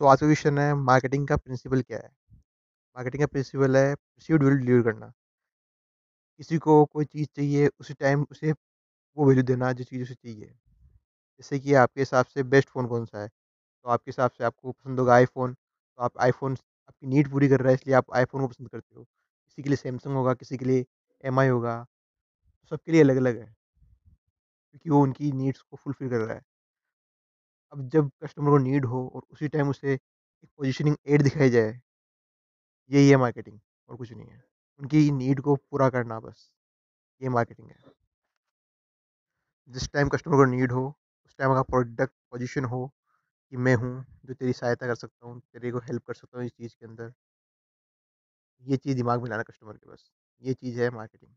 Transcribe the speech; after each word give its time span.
सो 0.00 0.06
आज 0.06 0.20
का 0.20 0.26
क्वेश्चन 0.26 0.58
है 0.58 0.74
मार्केटिंग 0.74 1.26
का 1.28 1.36
प्रिंसिपल 1.36 1.80
क्या 1.82 1.98
है? 1.98 2.08
मार्केटिंग 2.96 3.22
का 3.22 3.26
प्रिंसिपल 3.26 3.76
है 3.76 3.94
परसीव्ड 3.94 4.42
वैल्यू 4.42 4.58
डिलीवर 4.58 4.82
करना। 4.82 5.12
किसी 6.40 6.56
को 6.58 6.84
कोई 6.84 7.04
चीज़ 7.04 7.26
चाहिए, 7.36 7.68
उसी 7.80 7.94
टाइम 7.94 8.26
उसे 8.30 8.52
वो 9.16 9.26
वैल्यू 9.26 9.42
देना 9.44 9.72
जो 9.72 9.84
चीज़ 9.84 10.02
उसे 10.02 10.14
चाहिए। 10.14 10.46
जैसे 11.16 11.58
कि 11.60 11.74
आपके 11.74 12.00
हिसाब 12.00 12.26
से 12.26 12.42
बेस्ट 12.44 12.68
फ़ोन 12.68 12.86
कौन 12.86 13.04
सा 13.06 13.22
है? 13.22 13.28
तो 13.64 13.90
आपके 13.90 14.10
हिसाब 14.10 14.30
से 14.30 14.44
आपको 14.44 14.72
पसंद 14.72 15.00
होगा 15.00 15.14
आईफ़ोन 15.14 15.54
तो 15.54 16.02
आप 16.04 16.18
आईफ़ोन 16.20 16.56
आपकी 16.88 17.06
नीड 17.06 17.30
पूरी 17.30 17.48
कर 17.48 17.60
रहा 17.60 17.68
है, 17.68 17.74
इसलिए 17.74 17.96
आप 17.96 18.14
आईफ़ोन 18.16 18.42
को 18.42 18.48
पसंद 18.48 18.68
करते 18.70 18.94
हो। 18.96 19.04
किसी 19.04 19.62
के 19.62 19.68
लिए 19.68 19.76
सैमसंग 19.76 20.14
होगा, 20.14 20.34
किसी 20.34 20.56
के 20.58 20.64
लिए 20.64 20.84
एम 21.24 21.40
होगा, 21.40 21.86
सबके 22.72 22.92
लिए 22.92 23.00
अलग 23.00 23.16
अलग 23.16 23.38
है। 23.40 23.54
क्योंकि 24.74 24.90
वो 24.90 25.02
उनकी 25.02 25.32
नीड्स 25.32 25.60
को 25.62 25.76
फुलफ़िल 25.76 26.08
कर 26.10 26.18
रहा 26.18 26.34
है। 26.34 26.42
अब 27.72 27.88
जब 27.88 28.10
कस्टमर 28.24 28.50
को 28.50 28.58
नीड 28.58 28.84
हो 28.84 29.06
और 29.08 29.22
उसी 29.32 29.48
टाइम 29.48 29.70
उसे 29.70 29.92
एक 29.94 30.48
पोजीशनिंग 30.58 30.96
एड 31.06 31.22
दिखाई 31.22 31.50
जाए 31.50 31.78
यही 32.90 33.08
है 33.10 33.16
मार्केटिंग 33.16 33.58
और 33.88 33.96
कुछ 33.96 34.12
नहीं 34.12 34.26
है। 34.26 34.42
उनकी 34.80 35.10
नीड 35.12 35.40
को 35.40 35.56
पूरा 35.56 35.88
करना 35.90 36.18
बस, 36.20 36.50
ये 37.20 37.28
मार्केटिंग 37.28 37.68
है। 37.68 37.76
जिस 39.70 39.88
टाइम 39.92 40.08
कस्टमर 40.08 40.36
को 40.36 40.44
नीड 40.44 40.72
हो, 40.72 40.82
उस 41.26 41.36
टाइम 41.38 41.54
का 41.54 41.62
प्रोडक्ट 41.62 42.12
पोजीशन 42.30 42.64
हो 42.64 42.86
कि 43.52 43.56
मैं 43.58 43.74
हूँ, 43.74 44.04
जो 44.26 44.34
तेरी 44.34 44.52
सहायता 44.52 44.86
कर 44.86 44.94
सकता 44.94 45.26
हूँ, 45.26 45.40
तेरे 45.42 45.72
को 45.72 45.78
हेल्प 45.80 46.04
कर 46.06 46.14
सकता 46.14 46.38
हूँ 46.38 46.46
इस 46.46 46.52
चीज़ 46.52 46.74
के 46.74 46.86
अंदर, 46.86 47.12
ये 48.64 48.76
चीज़ 48.76 48.96
दिमाग 48.96 49.22
में 49.22 49.30
लाना 49.30 49.42
कस्टमर 49.42 49.76
के 49.76 49.90
बस, 49.90 50.10
ये 50.42 50.54
चीज़ 50.54 50.80
है 50.80 50.90
मार्केटिंग 50.90 51.32